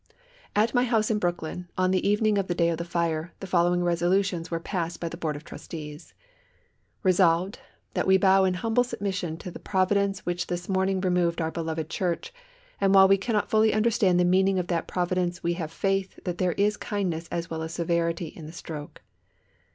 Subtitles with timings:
[0.55, 3.45] At my house in Brooklyn, on the evening of the day of the fire, the
[3.45, 6.15] following resolutions were passed by the Board of Trustees:
[7.03, 7.59] "Resolved
[7.93, 11.87] that we bow in humble submission to the Providence which this morning removed our beloved
[11.87, 12.33] Church,
[12.79, 16.39] and while we cannot fully understand the meaning of that Providence we have faith that
[16.39, 19.03] there is kindness as well as severity in the stroke.